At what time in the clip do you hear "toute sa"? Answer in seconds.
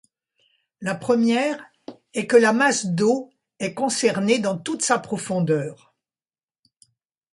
4.57-4.97